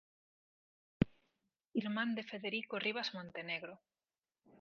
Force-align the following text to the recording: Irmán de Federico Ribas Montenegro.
Irmán 1.81 2.09
de 2.17 2.23
Federico 2.31 2.75
Ribas 2.85 3.09
Montenegro. 3.17 3.75